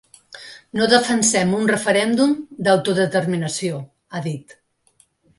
“No 0.77 0.85
defensem 0.91 1.51
un 1.57 1.67
referèndum 1.71 2.33
d’autodeterminació”, 2.67 3.83
ha 4.13 4.23
dit. 4.29 4.57